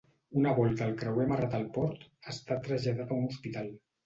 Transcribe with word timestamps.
Una 0.39 0.53
volta 0.59 0.87
el 0.91 0.95
creuer 1.01 1.25
ha 1.27 1.29
amarrat 1.29 1.53
al 1.59 1.67
port, 1.75 2.09
ha 2.25 2.33
estat 2.37 2.65
traslladat 2.71 3.15
a 3.15 3.21
un 3.23 3.29
hospital. 3.31 3.71